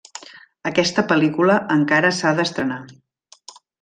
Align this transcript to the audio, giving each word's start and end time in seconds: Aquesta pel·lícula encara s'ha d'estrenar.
Aquesta 0.69 1.03
pel·lícula 1.11 1.57
encara 1.75 2.13
s'ha 2.21 2.33
d'estrenar. 2.41 2.79